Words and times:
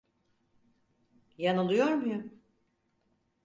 Yanılıyor 1.37 1.91
muyum? 1.93 2.41